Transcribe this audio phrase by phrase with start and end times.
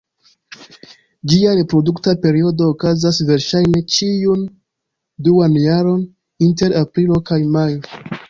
[1.31, 4.47] Ĝia reprodukta periodo okazas verŝajne ĉiun
[5.29, 6.03] duan jaron,
[6.49, 8.09] inter aprilo kaj majo.